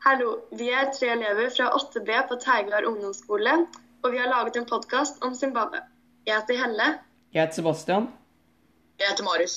Hallo, 0.00 0.30
vi 0.56 0.70
er 0.72 0.86
tre 0.96 1.10
elever 1.12 1.50
fra 1.52 1.66
8B 1.76 2.14
på 2.28 2.36
Teigard 2.40 2.86
ungdomsskole, 2.88 3.52
og 4.00 4.12
vi 4.14 4.16
har 4.16 4.30
laget 4.32 4.54
en 4.56 4.64
podkast 4.64 5.18
om 5.26 5.34
Zimbabwe. 5.36 5.82
Jeg 6.24 6.38
heter 6.38 6.56
Helle. 6.56 6.86
Jeg 7.34 7.42
heter 7.42 7.58
Sebastian. 7.58 8.06
Jeg 8.96 9.10
heter 9.10 9.26
Marius. 9.26 9.56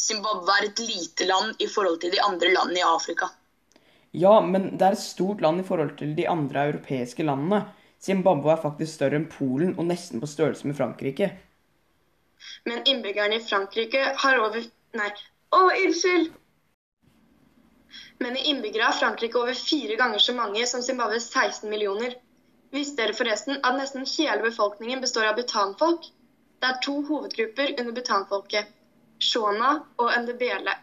Zimbabwe 0.00 0.54
er 0.54 0.68
et 0.70 0.80
lite 0.80 1.26
land 1.28 1.60
i 1.60 1.68
forhold 1.74 2.00
til 2.06 2.14
de 2.14 2.22
andre 2.24 2.54
landene 2.54 2.80
i 2.80 2.86
Afrika. 2.86 3.28
Ja, 4.16 4.40
men 4.40 4.70
det 4.78 4.88
er 4.88 4.96
et 4.96 5.04
stort 5.04 5.44
land 5.44 5.60
i 5.60 5.68
forhold 5.68 5.92
til 6.00 6.16
de 6.16 6.24
andre 6.32 6.64
europeiske 6.70 7.28
landene. 7.28 7.66
Zimbabwe 8.00 8.54
er 8.54 8.64
faktisk 8.64 8.94
større 8.94 9.20
enn 9.20 9.28
Polen 9.36 9.76
og 9.76 9.90
nesten 9.92 10.24
på 10.24 10.32
størrelse 10.32 10.72
med 10.72 10.80
Frankrike. 10.80 11.34
Men 12.64 12.80
innbyggerne 12.88 13.42
i 13.42 13.44
Frankrike 13.44 14.08
har 14.24 14.40
over 14.40 14.64
Nei, 14.96 15.12
å, 15.52 15.66
unnskyld! 15.68 16.32
Men 18.18 18.36
i 18.36 18.44
innbyggere 18.50 18.82
har 18.88 18.92
Frankrike 18.92 19.38
over 19.38 19.54
fire 19.54 19.96
ganger 19.96 20.18
så 20.18 20.34
mange 20.34 20.66
som 20.66 20.82
Zimbabwes 20.82 21.30
16 21.30 21.70
millioner. 21.70 22.14
Visste 22.70 23.02
dere 23.02 23.14
forresten 23.16 23.60
at 23.62 23.76
nesten 23.78 24.06
hele 24.16 24.42
befolkningen 24.42 25.00
består 25.00 25.28
av 25.30 25.36
butanfolk? 25.38 26.10
Det 26.60 26.68
er 26.70 26.80
to 26.82 26.96
hovedgrupper 27.08 27.74
under 27.80 27.92
butanfolket, 27.92 28.68
shona 29.18 29.70
og 30.02 30.12
ndebele. 30.22 30.74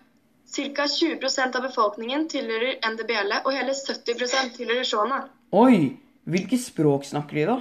Ca. 0.53 0.85
20% 0.85 1.55
av 1.57 1.65
befolkningen 1.65 2.27
tilhører 2.29 2.77
ndebele, 2.93 3.41
og 3.45 3.55
hele 3.57 3.73
70% 3.73 4.57
tilhører 4.57 4.85
shona. 4.87 5.23
Oi! 5.51 5.97
Hvilke 6.23 6.55
språk 6.61 7.03
snakker 7.09 7.35
de, 7.35 7.45
da? 7.49 7.55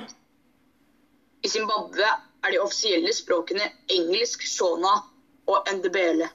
I 1.43 1.48
Zimbabwe 1.51 2.06
er 2.45 2.52
de 2.54 2.60
offisielle 2.62 3.10
språkene 3.16 3.65
engelsk, 3.90 4.45
shona 4.46 4.93
og 5.51 5.73
ndebele. 5.79 6.29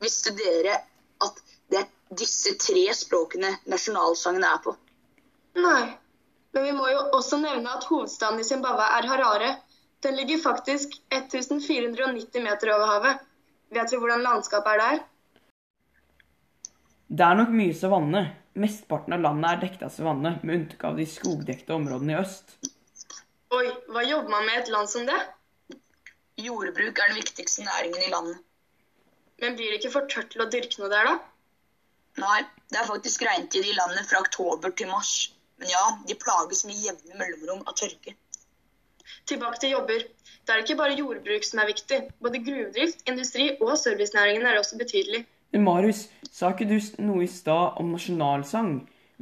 Visste 0.00 0.32
dere 0.38 0.78
at 1.24 1.42
det 1.42 1.53
disse 2.10 2.54
tre 2.60 2.84
språkene 2.94 3.54
nasjonalsangen 3.70 4.44
er 4.44 4.58
på? 4.64 4.74
Nei, 5.58 5.84
men 6.54 6.66
vi 6.66 6.74
må 6.76 6.88
jo 6.90 7.00
også 7.16 7.38
nevne 7.42 7.72
at 7.76 7.86
hovedstaden 7.88 8.40
i 8.42 8.46
Zimbabwe 8.46 8.86
er 8.98 9.08
Harare. 9.10 9.50
Den 10.04 10.18
ligger 10.18 10.42
faktisk 10.42 10.98
1490 11.14 12.44
meter 12.44 12.74
over 12.74 12.90
havet. 12.92 13.26
Vet 13.74 13.90
du 13.90 13.98
hvordan 13.98 14.22
landskapet 14.26 14.74
er 14.74 14.82
der? 14.82 15.02
Det 17.08 17.24
er 17.24 17.38
nok 17.38 17.52
mye 17.54 17.74
savanne. 17.76 18.24
Mesteparten 18.54 19.16
av 19.16 19.24
landet 19.24 19.50
er 19.50 19.62
dekket 19.64 19.86
av 19.88 19.90
savanne, 19.90 20.36
med 20.42 20.56
unntak 20.60 20.84
av 20.86 20.98
de 21.00 21.06
skogdekte 21.10 21.74
områdene 21.74 22.14
i 22.14 22.20
øst. 22.20 22.54
Oi, 23.54 23.66
hva 23.90 24.02
jobber 24.06 24.30
man 24.30 24.46
med 24.46 24.58
i 24.58 24.60
et 24.62 24.70
land 24.70 24.90
som 24.90 25.06
det? 25.08 25.18
Jordbruk 26.42 26.98
er 26.98 27.10
den 27.10 27.18
viktigste 27.18 27.66
næringen 27.66 28.02
i 28.02 28.10
landet. 28.12 28.38
Men 29.42 29.56
blir 29.58 29.72
det 29.72 29.80
ikke 29.80 29.94
for 29.96 30.10
tørt 30.10 30.30
til 30.34 30.44
å 30.44 30.50
dyrke 30.50 30.80
noe 30.80 30.90
der, 30.92 31.10
da? 31.10 31.33
Nei, 32.22 32.42
det 32.70 32.78
er 32.78 32.86
faktisk 32.86 33.24
regntid 33.26 33.66
i 33.66 33.74
landet 33.74 34.06
fra 34.06 34.20
oktober 34.22 34.70
til 34.78 34.90
mars. 34.90 35.14
Men 35.58 35.70
ja, 35.70 35.84
de 36.08 36.14
plages 36.18 36.64
med 36.66 36.78
jevne 36.78 37.18
mellomrom 37.18 37.64
av 37.66 37.76
tørke. 37.78 38.14
Tilbake 39.26 39.60
til 39.60 39.74
jobber. 39.74 40.04
Det 40.44 40.52
er 40.52 40.62
ikke 40.62 40.76
bare 40.76 40.96
jordbruk 40.98 41.46
som 41.46 41.62
er 41.62 41.70
viktig. 41.70 42.00
Både 42.22 42.42
gruvedrift, 42.44 43.04
industri 43.08 43.50
og 43.60 43.76
servicenæringen 43.80 44.46
er 44.46 44.58
også 44.58 44.78
betydelig. 44.78 45.24
Men 45.54 45.64
Marius, 45.64 46.06
sa 46.30 46.50
ikke 46.52 46.68
du 46.68 46.78
noe 47.06 47.24
i 47.24 47.30
stad 47.30 47.78
om 47.80 47.92
nasjonalsang? 47.94 48.72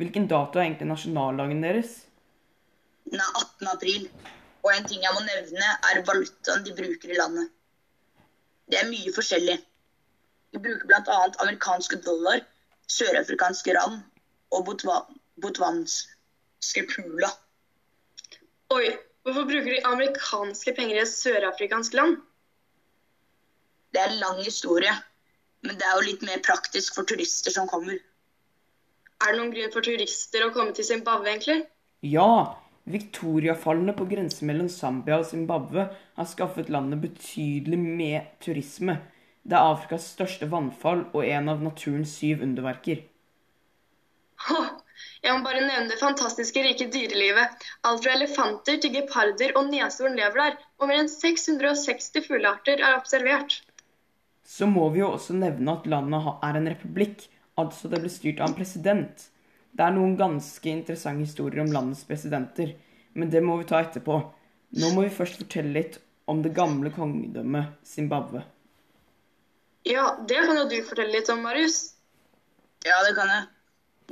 Hvilken 0.00 0.28
dato 0.28 0.58
er 0.58 0.66
egentlig 0.66 0.88
nasjonaldagen 0.88 1.60
deres? 1.62 1.98
Den 3.04 3.20
er 3.20 3.40
18. 3.40 3.68
april. 3.74 4.08
Og 4.62 4.70
en 4.72 4.88
ting 4.88 5.02
jeg 5.04 5.14
må 5.14 5.20
nevne, 5.26 5.68
er 5.90 6.04
valutaen 6.06 6.64
de 6.66 6.74
bruker 6.78 7.12
i 7.12 7.18
landet. 7.18 7.50
Det 8.70 8.78
er 8.80 8.88
mye 8.88 9.12
forskjellig. 9.14 9.58
De 10.52 10.60
bruker 10.62 10.88
bl.a. 10.88 11.18
amerikanske 11.44 11.98
dollar, 12.06 12.42
sørafrikanske 12.90 13.74
rand 13.76 14.00
og 14.52 14.68
botwanske 15.42 16.84
pula. 16.90 17.30
Oi, 18.72 18.92
hvorfor 19.22 19.48
bruker 19.48 19.70
de 19.70 19.82
amerikanske 19.88 20.74
penger 20.76 20.98
i 20.98 21.02
et 21.04 21.12
sørafrikansk 21.12 21.94
land? 21.98 22.16
Det 23.92 24.00
er 24.00 24.14
en 24.14 24.22
lang 24.22 24.40
historie, 24.44 24.94
men 25.62 25.76
det 25.76 25.84
er 25.86 25.98
jo 25.98 26.08
litt 26.08 26.24
mer 26.24 26.40
praktisk 26.44 26.96
for 26.96 27.08
turister 27.08 27.52
som 27.52 27.68
kommer. 27.68 28.00
Er 29.22 29.32
det 29.32 29.38
noen 29.38 29.52
grunn 29.54 29.74
for 29.74 29.84
turister 29.84 30.46
å 30.46 30.52
komme 30.54 30.72
til 30.74 30.88
Zimbabwe, 30.88 31.28
egentlig? 31.28 31.60
Ja, 32.02 32.56
Victoriafallene 32.90 33.92
på 33.94 34.08
grensen 34.10 34.48
mellom 34.50 34.68
Zambia 34.72 35.20
og 35.20 35.28
Zimbabwe 35.28 35.84
har 36.16 36.26
skaffet 36.26 36.70
landet 36.72 37.04
betydelig 37.04 37.78
med 37.78 38.32
turisme. 38.42 38.96
Det 39.42 39.56
er 39.58 39.72
Afrikas 39.72 40.06
største 40.14 40.46
vannfall 40.50 41.06
og 41.10 41.24
en 41.26 41.50
av 41.50 41.62
naturens 41.64 42.12
syv 42.20 42.44
underverker. 42.46 43.02
Jeg 45.22 45.34
må 45.38 45.44
bare 45.46 45.62
nevne 45.62 45.90
det 45.90 46.00
fantastiske 46.00 46.62
rike 46.64 46.88
dyrelivet. 46.90 47.66
Alt 47.86 48.02
fra 48.04 48.14
elefanter 48.16 48.78
til 48.82 48.94
geparder 48.96 49.54
og 49.58 49.68
neshorn 49.70 50.16
lever 50.18 50.40
der, 50.40 50.56
og 50.78 50.90
mer 50.90 51.02
enn 51.02 51.10
660 51.10 52.24
fuglearter 52.26 52.82
er 52.82 52.96
observert. 52.98 53.60
Så 54.42 54.66
må 54.66 54.88
vi 54.94 55.02
jo 55.02 55.12
også 55.14 55.36
nevne 55.38 55.76
at 55.78 55.86
landet 55.90 56.30
er 56.42 56.58
en 56.58 56.70
republikk, 56.72 57.26
altså 57.58 57.90
det 57.90 58.02
ble 58.02 58.10
styrt 58.10 58.42
av 58.42 58.50
en 58.50 58.58
president. 58.58 59.28
Det 59.72 59.86
er 59.86 59.94
noen 59.94 60.16
ganske 60.18 60.68
interessante 60.68 61.24
historier 61.24 61.62
om 61.62 61.70
landets 61.72 62.02
presidenter, 62.08 62.74
men 63.14 63.30
det 63.30 63.44
må 63.46 63.60
vi 63.60 63.68
ta 63.70 63.80
etterpå. 63.80 64.18
Nå 64.82 64.90
må 64.94 65.06
vi 65.06 65.14
først 65.14 65.38
fortelle 65.40 65.72
litt 65.78 66.00
om 66.26 66.42
det 66.42 66.54
gamle 66.56 66.90
kongedømmet 66.94 67.78
Zimbabwe. 67.86 68.42
Ja, 69.88 70.04
det 70.28 70.40
kan 70.46 70.56
jo 70.56 70.68
du 70.70 70.78
fortelle 70.86 71.16
litt 71.16 71.30
om, 71.32 71.42
Marius. 71.42 71.94
Ja, 72.86 73.02
det 73.06 73.14
kan 73.18 73.30
jeg. 73.30 73.48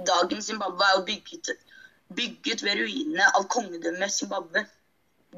Dagens 0.07 0.47
Zimbabwe 0.51 0.87
er 0.87 0.99
jo 0.99 1.05
bygget, 1.07 1.51
bygget 2.17 2.63
ved 2.67 2.83
ruinene 2.83 3.27
av 3.39 3.47
kongedømmet 3.53 4.15
Zimbabwe. 4.15 4.65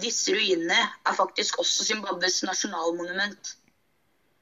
Disse 0.01 0.33
ruinene 0.33 0.79
er 0.81 1.17
faktisk 1.19 1.59
også 1.61 1.85
Zimbabwes 1.85 2.43
nasjonalmonument. 2.49 3.57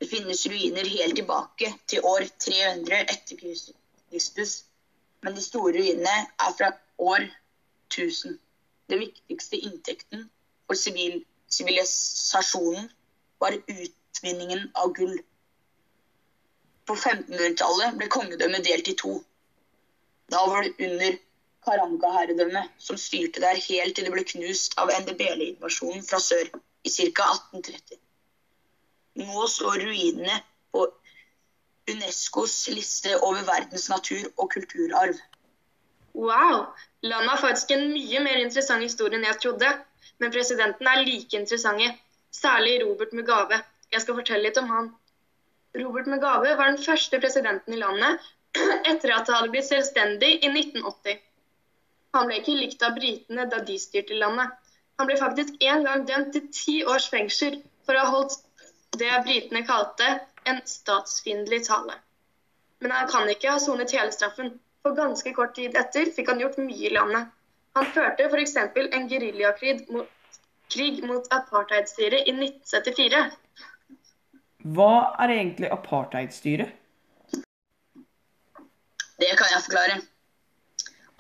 Det 0.01 0.09
finnes 0.09 0.47
ruiner 0.49 0.87
helt 0.89 1.19
tilbake 1.19 1.75
til 1.91 2.07
år 2.07 2.27
300 2.47 3.03
etter 3.03 3.41
Kristus 3.41 4.61
men 5.23 5.35
de 5.37 5.43
store 5.45 5.73
ruinene 5.77 6.27
er 6.47 6.53
fra 6.59 6.71
år 6.99 7.27
1000. 7.91 8.39
Den 8.91 8.99
viktigste 8.99 9.57
inntekten 9.57 10.31
for 10.67 10.75
sivilisasjonen 11.55 12.91
var 13.41 13.53
utvinningen 13.61 14.71
av 14.75 14.93
gull. 14.97 15.19
På 16.91 16.97
1500-tallet 16.97 17.99
ble 18.01 18.07
kongedømmet 18.11 18.65
delt 18.67 18.89
i 18.91 18.97
to. 18.99 19.13
Da 20.31 20.41
var 20.51 20.65
det 20.67 20.89
under 20.89 21.19
Karanga-herredømmet, 21.63 22.73
som 22.83 22.99
styrte 22.99 23.43
der 23.45 23.61
helt 23.63 23.95
til 23.95 24.09
det 24.09 24.15
ble 24.15 24.25
knust 24.27 24.75
av 24.81 24.91
NDBL-invasjonen 24.97 26.03
fra 26.09 26.19
sør 26.25 26.49
i 26.51 26.91
ca. 26.91 27.29
1830. 27.55 28.01
Nå 29.23 29.47
står 29.55 29.85
ruinene 29.85 30.41
på 30.75 30.87
Unescos 31.95 32.57
liste 32.75 33.15
over 33.21 33.47
verdens 33.47 33.87
natur- 33.93 34.33
og 34.37 34.51
kulturarv. 34.57 35.19
Wow! 36.15 36.73
Landet 37.07 37.31
har 37.31 37.45
faktisk 37.45 37.71
en 37.77 37.93
mye 37.95 38.23
mer 38.27 38.43
interessant 38.43 38.83
historie 38.83 39.19
enn 39.21 39.31
jeg 39.31 39.39
trodde. 39.45 39.71
Men 40.19 40.35
presidenten 40.35 40.91
er 40.91 41.05
like 41.07 41.39
interessant. 41.39 42.03
Særlig 42.35 42.81
Robert 42.83 43.15
Mugave. 43.15 43.63
Jeg 43.93 44.03
skal 44.03 44.19
fortelle 44.19 44.49
litt 44.49 44.59
om 44.59 44.75
han. 44.75 44.91
Robert 45.79 46.07
Mugabe 46.07 46.55
var 46.57 46.73
den 46.73 46.83
første 46.83 47.21
presidenten 47.23 47.75
i 47.75 47.81
landet 47.81 48.31
etter 48.91 49.13
at 49.15 49.29
det 49.29 49.37
hadde 49.37 49.53
blitt 49.53 49.69
selvstendig 49.69 50.31
i 50.41 50.51
1980. 50.51 51.21
Han 52.17 52.27
ble 52.27 52.41
ikke 52.41 52.57
likt 52.59 52.83
av 52.83 52.97
britene 52.97 53.47
da 53.53 53.61
de 53.67 53.77
styrte 53.79 54.19
landet. 54.19 54.51
Han 54.99 55.09
ble 55.09 55.17
faktisk 55.21 55.63
en 55.73 55.85
gang 55.87 56.07
dømt 56.09 56.33
til 56.35 56.49
ti 56.55 56.77
års 56.95 57.07
fengsel 57.13 57.61
for 57.87 57.97
å 57.97 58.07
ha 58.07 58.15
holdt 58.17 58.41
det 58.99 59.13
britene 59.27 59.63
kalte 59.69 60.09
en 60.51 60.59
statsfiendtlig 60.67 61.63
tale. 61.69 61.95
Men 62.81 62.97
han 62.97 63.09
kan 63.13 63.31
ikke 63.31 63.53
ha 63.53 63.61
sonet 63.63 63.95
hele 63.95 64.13
straffen, 64.13 64.57
for 64.83 64.97
ganske 64.97 65.33
kort 65.37 65.55
tid 65.57 65.77
etter 65.77 66.11
fikk 66.17 66.33
han 66.33 66.41
gjort 66.43 66.59
mye 66.59 66.89
i 66.89 66.95
landet. 66.97 67.31
Han 67.79 67.87
førte 67.95 68.27
f.eks. 68.27 68.57
en 68.59 69.09
geriljakrig 69.09 69.77
mot, 69.95 70.09
mot 71.11 71.33
apartheidstyret 71.39 72.27
i 72.27 72.35
1974. 72.35 73.23
Hva 74.61 75.17
er 75.25 75.33
egentlig 75.33 75.71
apartheidstyret? 75.73 76.73
Det 79.21 79.31
kan 79.37 79.53
jeg 79.53 79.65
forklare. 79.65 80.01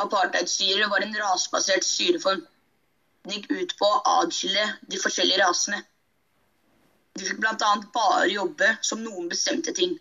Apartheidstyret 0.00 0.90
var 0.92 1.04
en 1.04 1.16
rasebasert 1.16 1.84
styreform. 1.84 2.42
Den 3.24 3.36
gikk 3.36 3.50
ut 3.52 3.72
på 3.80 3.88
å 3.88 4.02
adskille 4.20 4.66
de 4.92 5.00
forskjellige 5.00 5.40
rasene. 5.42 5.80
De 7.16 7.26
fikk 7.26 7.40
bl.a. 7.42 7.72
bare 7.94 8.28
jobbe 8.32 8.70
som 8.86 9.02
noen 9.04 9.28
bestemte 9.32 9.74
ting. 9.76 9.98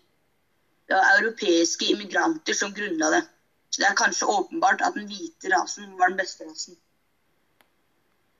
Det 0.88 0.96
var 0.96 1.18
europeiske 1.18 1.90
immigranter 1.92 2.56
som 2.56 2.72
grunnla 2.76 3.10
det, 3.14 3.24
så 3.70 3.82
det 3.82 3.88
er 3.88 3.98
kanskje 3.98 4.30
åpenbart 4.32 4.80
at 4.84 4.96
den 4.96 5.08
hvite 5.10 5.52
rasen 5.52 5.92
var 6.00 6.12
den 6.12 6.20
beste 6.20 6.48
rasen. 6.48 6.78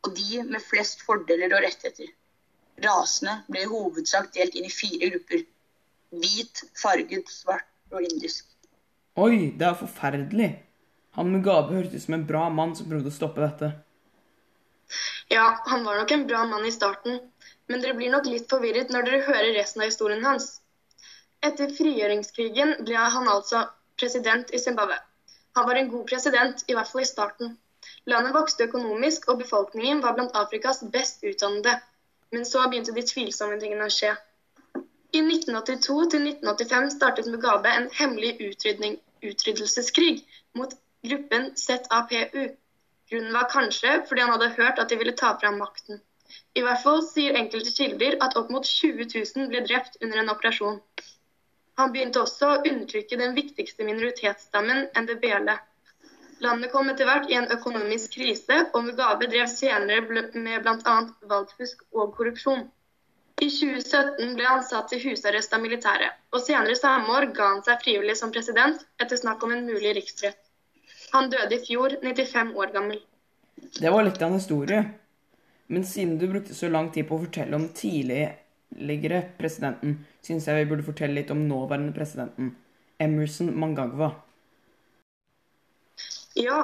Og 0.05 0.17
de 0.17 0.43
med 0.49 0.65
flest 0.65 1.05
fordeler 1.07 1.53
og 1.53 1.65
rettigheter. 1.67 2.09
Rasene 2.85 3.41
ble 3.51 3.65
i 3.65 3.71
hovedsak 3.71 4.31
delt 4.37 4.57
inn 4.57 4.69
i 4.69 4.73
fire 4.73 5.11
grupper. 5.13 5.45
Hvit, 6.21 6.65
farget, 6.81 7.29
svart 7.31 7.69
og 7.93 8.03
indisk. 8.07 8.47
Oi, 9.21 9.53
det 9.59 9.67
er 9.69 9.79
forferdelig. 9.79 10.51
Han 11.19 11.31
Mugabe 11.35 11.75
hørtes 11.75 12.03
ut 12.03 12.07
som 12.07 12.17
en 12.17 12.27
bra 12.27 12.47
mann 12.55 12.77
som 12.79 12.89
prøvde 12.91 13.11
å 13.11 13.15
stoppe 13.15 13.43
dette. 13.43 13.73
Ja, 15.31 15.61
han 15.67 15.85
var 15.87 16.01
nok 16.01 16.15
en 16.15 16.27
bra 16.27 16.45
mann 16.51 16.67
i 16.67 16.73
starten, 16.75 17.21
men 17.71 17.83
dere 17.83 17.97
blir 17.99 18.11
nok 18.15 18.27
litt 18.27 18.49
forvirret 18.51 18.91
når 18.91 19.07
dere 19.07 19.27
hører 19.29 19.53
resten 19.59 19.83
av 19.83 19.91
historien 19.91 20.25
hans. 20.27 20.49
Etter 21.47 21.71
frigjøringskrigen 21.77 22.77
ble 22.87 23.05
han 23.17 23.29
altså 23.35 23.65
president 24.01 24.51
i 24.55 24.63
Zimbabwe. 24.63 24.99
Han 25.59 25.67
var 25.69 25.79
en 25.79 25.91
god 25.93 26.07
president, 26.11 26.65
i 26.69 26.75
hvert 26.79 26.91
fall 26.91 27.05
i 27.05 27.11
starten. 27.11 27.55
Landet 28.11 28.35
vokste 28.35 28.67
økonomisk, 28.69 29.29
og 29.29 29.41
befolkningen 29.43 30.03
var 30.05 30.17
blant 30.19 30.37
Afrikas 30.39 30.83
best 30.95 31.25
utdannede. 31.27 31.77
Men 32.31 32.45
så 32.47 32.67
begynte 32.69 32.95
de 32.97 33.03
tvilsomme 33.07 33.59
tingene 33.61 33.87
å 33.89 33.95
skje. 33.95 34.13
I 35.13 35.21
1982 35.25 35.97
til 36.13 36.27
1985 36.29 36.91
startet 36.95 37.31
Mugabe 37.33 37.73
en 37.75 37.89
hemmelig 37.97 38.37
utryddelseskrig 39.27 40.21
mot 40.59 40.77
gruppen 41.07 41.51
ZAPU. 41.59 42.45
Grunnen 43.11 43.35
var 43.35 43.49
kanskje 43.51 43.97
fordi 44.07 44.23
han 44.23 44.31
hadde 44.37 44.53
hørt 44.61 44.79
at 44.79 44.93
de 44.93 44.99
ville 45.01 45.17
ta 45.19 45.33
fra 45.41 45.51
makten. 45.57 45.99
I 46.55 46.63
hvert 46.63 46.83
fall 46.85 47.01
sier 47.07 47.39
enkelte 47.39 47.73
kilder 47.75 48.17
at 48.27 48.37
opp 48.39 48.53
mot 48.55 48.67
20 48.67 49.09
000 49.15 49.51
ble 49.51 49.65
drept 49.67 49.99
under 50.01 50.23
en 50.23 50.31
operasjon. 50.31 50.79
Han 51.81 51.95
begynte 51.95 52.23
også 52.23 52.53
å 52.53 52.61
undertrykke 52.61 53.19
den 53.19 53.35
viktigste 53.35 53.87
minoritetsstammen, 53.89 54.87
ndebele. 54.95 55.59
Landet 56.41 56.73
kom 56.73 56.89
etter 56.89 57.05
hvert 57.05 57.29
i 57.29 57.37
en 57.37 57.51
økonomisk 57.53 58.15
krise, 58.17 58.63
og 58.73 58.85
Mugabe 58.87 59.29
drev 59.29 59.49
senere 59.53 60.01
med 60.09 60.63
bl.a. 60.65 60.95
valgfusk 61.29 61.83
og 61.93 62.15
korrupsjon. 62.17 62.63
I 63.41 63.49
2017 63.49 64.35
ble 64.37 64.47
han 64.49 64.65
satt 64.65 64.91
til 64.93 65.03
husarrest 65.05 65.53
av 65.57 65.63
militæret, 65.65 66.17
og 66.33 66.43
senere 66.45 66.77
samme 66.77 67.13
år 67.17 67.31
ga 67.37 67.51
han 67.55 67.63
seg 67.65 67.85
frivillig 67.85 68.17
som 68.21 68.33
president 68.33 68.81
etter 69.01 69.21
snakk 69.21 69.45
om 69.45 69.53
en 69.57 69.67
mulig 69.69 69.95
riksrett. 69.97 70.41
Han 71.13 71.29
døde 71.33 71.57
i 71.57 71.63
fjor, 71.65 71.97
95 72.03 72.53
år 72.57 72.73
gammel. 72.75 73.01
Det 73.77 73.93
var 73.93 74.05
litt 74.07 74.21
av 74.21 74.31
en 74.31 74.39
historie. 74.39 74.83
Men 75.71 75.85
siden 75.87 76.17
du 76.19 76.27
brukte 76.29 76.57
så 76.57 76.69
lang 76.69 76.89
tid 76.93 77.07
på 77.09 77.17
å 77.17 77.25
fortelle 77.25 77.57
om 77.57 77.69
tidligere 77.77 79.21
presidenten, 79.39 80.01
syns 80.25 80.49
jeg 80.49 80.63
vi 80.63 80.69
burde 80.73 80.87
fortelle 80.89 81.21
litt 81.21 81.31
om 81.35 81.45
nåværende 81.49 81.95
presidenten, 81.97 82.55
Emerson 83.01 83.53
Mangagwa. 83.57 84.11
Ja, 86.39 86.61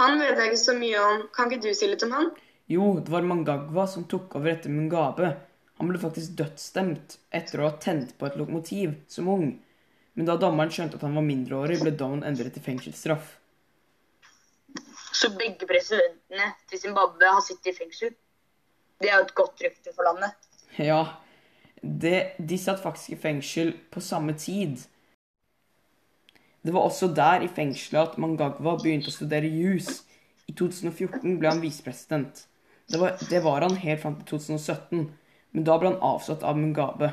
han 0.00 0.20
vet 0.20 0.36
jeg 0.36 0.52
ikke 0.52 0.62
så 0.64 0.74
mye 0.76 1.02
om. 1.02 1.22
Kan 1.32 1.52
ikke 1.52 1.68
du 1.68 1.76
si 1.76 1.88
litt 1.88 2.04
om 2.04 2.12
han? 2.16 2.32
Jo, 2.68 2.96
det 3.00 3.12
var 3.12 3.24
Mangagwa 3.24 3.86
som 3.88 4.04
tok 4.10 4.34
over 4.36 4.52
etter 4.52 4.72
Mungabe. 4.74 5.30
Han 5.78 5.90
ble 5.90 6.00
faktisk 6.00 6.36
dødsstemt 6.38 7.18
etter 7.36 7.60
å 7.60 7.68
ha 7.68 7.76
tent 7.80 8.16
på 8.18 8.28
et 8.28 8.36
lokomotiv 8.40 8.96
som 9.12 9.28
ung. 9.32 9.50
Men 10.16 10.28
da 10.28 10.38
dommeren 10.40 10.72
skjønte 10.72 10.96
at 10.96 11.04
han 11.04 11.16
var 11.16 11.24
mindreårig, 11.26 11.78
ble 11.82 11.92
dommen 11.92 12.24
endret 12.24 12.56
til 12.56 12.64
fengselsstraff. 12.64 13.34
Så 15.16 15.30
begge 15.36 15.68
presidentene 15.68 16.50
til 16.68 16.80
Zimbabwe 16.80 17.28
har 17.36 17.44
sittet 17.44 17.72
i 17.72 17.76
fengsel? 17.76 18.16
Det 19.00 19.10
er 19.10 19.20
jo 19.20 19.26
et 19.26 19.36
godt 19.36 19.62
rykte 19.64 19.92
for 19.92 20.08
landet. 20.08 20.32
Ja, 20.80 21.02
det, 21.80 22.36
de 22.40 22.58
satt 22.60 22.80
faktisk 22.82 23.12
i 23.12 23.20
fengsel 23.20 23.74
på 23.92 24.00
samme 24.04 24.36
tid. 24.40 24.80
Det 26.66 26.72
var 26.74 26.88
også 26.88 27.12
der 27.14 27.44
i 27.46 27.48
fengselet 27.52 28.10
at 28.10 28.18
Mangagwa 28.18 28.74
begynte 28.80 29.12
å 29.12 29.14
studere 29.14 29.46
jus. 29.46 30.00
I 30.50 30.54
2014 30.58 31.36
ble 31.38 31.52
han 31.52 31.62
visepresident. 31.62 32.42
Det, 32.90 32.98
det, 33.30 33.42
var 33.44 33.62
han 33.62 33.78
helt 33.78 34.02
fram 34.02 34.16
til 34.18 34.40
2017, 34.40 35.06
men 35.54 35.66
da 35.66 35.76
ble 35.78 35.92
han 35.92 36.02
avsatt 36.02 36.42
av 36.46 36.58
Mugabe. 36.58 37.12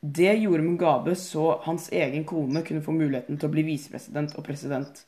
Det 0.00 0.32
gjorde 0.32 0.64
Mugabe 0.64 1.14
så 1.18 1.58
hans 1.66 1.90
egen 1.92 2.24
kone 2.28 2.64
kunne 2.64 2.84
få 2.84 2.96
muligheten 2.96 3.36
til 3.36 3.50
å 3.50 3.52
bli 3.52 3.66
visepresident 3.68 4.32
og 4.36 4.48
president. 4.48 5.04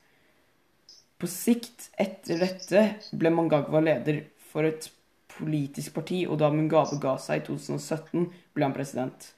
På 1.16 1.28
sikt 1.30 1.88
etter 2.00 2.44
dette 2.44 2.86
ble 3.16 3.32
Mangagwa 3.32 3.80
leder 3.84 4.24
for 4.52 4.68
et 4.68 4.90
politisk 5.32 5.96
parti, 5.96 6.26
og 6.28 6.40
da 6.44 6.52
Mugabe 6.52 7.00
ga 7.00 7.16
seg 7.20 7.40
i 7.40 7.46
2017, 7.48 8.28
ble 8.52 8.68
han 8.68 8.76
president. 8.76 9.32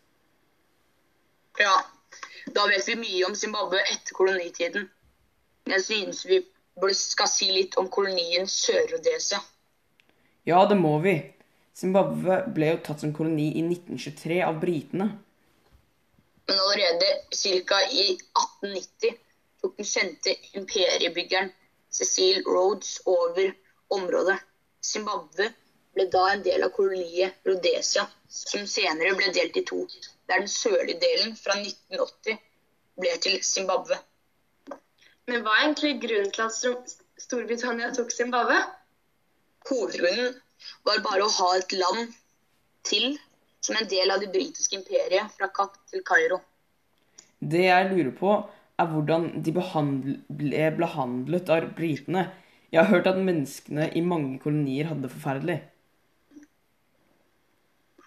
Ja, 1.63 1.77
da 2.55 2.67
vet 2.69 2.89
vi 2.89 2.97
mye 3.01 3.25
om 3.27 3.35
Zimbabwe 3.35 3.81
etter 3.83 4.17
kolonitiden. 4.17 4.89
Jeg 5.67 5.85
synes 5.85 6.25
vi 6.29 6.43
skal 6.93 7.31
si 7.31 7.49
litt 7.53 7.79
om 7.81 7.89
kolonien 7.89 8.49
Sør-Rhodesia. 8.51 9.41
Ja, 10.45 10.65
det 10.69 10.77
må 10.77 10.99
vi. 11.05 11.15
Zimbabwe 11.75 12.43
ble 12.55 12.75
jo 12.75 12.81
tatt 12.87 13.03
som 13.03 13.15
koloni 13.17 13.49
i 13.59 13.63
1923 13.65 14.41
av 14.47 14.61
britene. 14.63 15.09
Men 16.47 16.61
allerede 16.61 17.09
ca. 17.31 17.81
i 17.91 18.07
1890 18.13 19.17
tok 19.63 19.77
den 19.79 19.89
kjente 19.89 20.35
imperiebyggeren 20.61 21.53
Cecil 21.91 22.43
Rhodes 22.45 22.99
over 23.07 23.55
området. 23.89 24.39
Zimbabwe 24.85 25.49
ble 25.95 26.09
da 26.13 26.25
en 26.33 26.43
del 26.43 26.67
av 26.67 26.73
koloniet 26.75 27.47
Rhodesia, 27.47 28.07
som 28.29 28.67
senere 28.67 29.15
ble 29.19 29.31
delt 29.37 29.57
i 29.57 29.65
to 29.69 29.85
der 30.29 30.41
den 30.41 30.49
sørlige 30.49 31.01
delen 31.01 31.35
fra 31.37 31.57
1980 31.61 32.39
ble 33.01 33.17
til 33.27 33.39
Zimbabwe. 33.45 33.99
Men 35.29 35.45
hva 35.45 35.57
er 35.57 35.67
egentlig 35.67 35.99
grunnen 36.03 36.33
til 36.33 36.47
at 36.47 36.97
Storbritannia 37.25 37.91
tok 37.97 38.13
Zimbabwe? 38.13 38.57
Hovedgrunnen 39.69 40.35
var 40.85 41.05
bare 41.05 41.27
å 41.27 41.35
ha 41.39 41.51
et 41.59 41.73
land 41.77 42.13
til 42.85 43.15
som 43.65 43.79
en 43.81 43.89
del 43.89 44.13
av 44.13 44.21
det 44.21 44.33
britiske 44.33 44.77
imperiet 44.77 45.33
fra 45.37 45.49
Kapp 45.57 45.79
til 45.89 46.05
Kairo. 46.05 46.41
Det 47.41 47.65
jeg 47.67 47.89
lurer 47.91 48.13
på, 48.17 48.35
er 48.81 48.91
hvordan 48.91 49.29
de 49.45 49.53
ble 49.55 50.71
behandlet 50.79 51.53
av 51.53 51.69
britene. 51.77 52.27
Jeg 52.73 52.83
har 52.83 52.91
hørt 52.91 53.09
at 53.09 53.21
menneskene 53.21 53.89
i 53.97 54.03
mange 54.05 54.41
kolonier 54.43 54.91
hadde 54.91 55.07
det 55.07 55.13
forferdelig. 55.15 55.59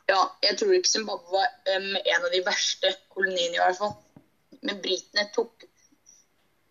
Ja, 0.08 0.22
jeg 0.44 0.56
tror 0.60 0.76
ikke 0.78 0.90
Zimbabwe 0.90 1.34
var 1.34 1.50
um, 1.76 1.90
en 2.00 2.26
av 2.26 2.32
de 2.32 2.44
verste 2.46 2.94
koloniene, 3.12 3.58
i 3.58 3.60
hvert 3.60 3.80
fall. 3.80 3.96
Men 4.64 4.80
britene 4.84 5.28
tok, 5.36 5.68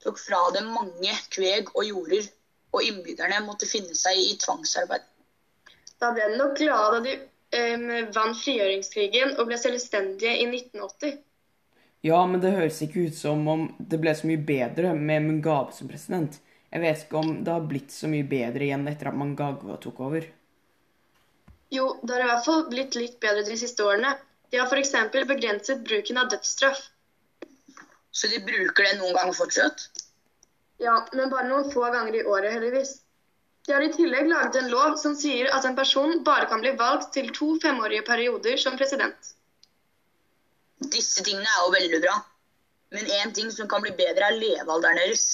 tok 0.04 0.20
fra 0.20 0.40
dem 0.56 0.70
mange 0.72 1.12
kveg 1.34 1.68
og 1.74 1.84
jorder, 1.84 2.30
og 2.72 2.84
innbyggerne 2.84 3.44
måtte 3.44 3.68
finne 3.68 3.96
seg 3.96 4.18
i 4.20 4.34
tvangsarbeid. 4.40 5.04
Da 6.00 6.12
ble 6.16 6.30
de 6.32 6.40
nok 6.40 6.56
glade 6.58 6.96
da 6.96 7.02
de 7.04 7.14
um, 7.76 7.86
vant 8.16 8.40
frigjøringskrigen 8.40 9.36
og 9.36 9.48
ble 9.50 9.60
selvstendige 9.60 10.32
i 10.40 10.48
1980. 10.48 11.20
Ja, 12.06 12.18
men 12.28 12.40
det 12.40 12.54
høres 12.54 12.80
ikke 12.84 13.08
ut 13.08 13.16
som 13.18 13.46
om 13.50 13.68
det 13.78 13.98
ble 14.00 14.12
så 14.14 14.28
mye 14.28 14.40
bedre 14.48 14.92
med 14.94 15.24
Mugabe 15.26 15.74
som 15.74 15.88
president. 15.90 16.38
Jeg 16.70 16.82
vet 16.82 17.04
ikke 17.04 17.20
om 17.20 17.30
det 17.44 17.52
har 17.52 17.68
blitt 17.68 17.92
så 17.94 18.08
mye 18.10 18.26
bedre 18.28 18.66
igjen 18.66 18.84
etter 18.90 19.10
at 19.10 19.16
Mangagwa 19.18 19.78
tok 19.82 20.02
over. 20.08 20.26
Det 22.02 22.12
har 22.12 22.24
i 22.24 22.28
hvert 22.30 22.44
fall 22.44 22.66
blitt 22.70 22.98
litt 22.98 23.20
bedre 23.22 23.44
de 23.46 23.56
siste 23.58 23.84
årene. 23.84 24.12
De 24.50 24.60
har 24.60 24.70
f.eks. 24.70 24.92
begrenset 25.28 25.82
bruken 25.84 26.18
av 26.18 26.28
dødsstraff. 26.32 26.82
Så 28.10 28.28
de 28.32 28.40
bruker 28.40 28.86
det 28.86 28.98
noen 28.98 29.16
ganger 29.16 29.36
fortsatt? 29.36 29.88
Ja, 30.80 31.00
men 31.12 31.32
bare 31.32 31.48
noen 31.48 31.70
få 31.72 31.88
ganger 31.92 32.16
i 32.16 32.24
året, 32.24 32.52
heldigvis. 32.54 32.98
De 33.66 33.74
har 33.74 33.82
i 33.82 33.90
tillegg 33.92 34.28
laget 34.30 34.60
en 34.60 34.70
lov 34.70 34.94
som 35.00 35.16
sier 35.18 35.48
at 35.52 35.64
en 35.66 35.76
person 35.76 36.22
bare 36.24 36.46
kan 36.50 36.62
bli 36.62 36.72
valgt 36.78 37.10
til 37.16 37.32
to 37.34 37.56
femårige 37.62 38.04
perioder 38.06 38.60
som 38.62 38.76
president. 38.78 39.32
Disse 40.92 41.24
tingene 41.26 41.48
er 41.48 41.64
jo 41.64 41.74
veldig 41.74 42.00
bra. 42.04 42.14
Men 42.94 43.10
én 43.18 43.34
ting 43.34 43.50
som 43.50 43.68
kan 43.68 43.82
bli 43.82 43.90
bedre, 43.98 44.28
er 44.28 44.38
levealderen 44.38 45.00
deres. 45.00 45.26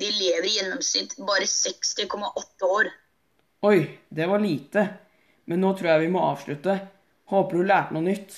De 0.00 0.08
lever 0.08 0.48
i 0.48 0.54
gjennomsnitt 0.56 1.18
bare 1.28 1.44
60,8 1.44 2.70
år. 2.78 2.88
Oi, 3.68 3.78
det 4.08 4.28
var 4.30 4.40
lite. 4.40 4.86
Men 5.50 5.64
nå 5.64 5.74
tror 5.74 5.90
jeg 5.90 6.04
vi 6.04 6.14
må 6.14 6.22
avslutte. 6.22 6.76
Håper 7.32 7.58
du 7.58 7.66
lærte 7.66 7.96
noe 7.96 8.06
nytt. 8.06 8.36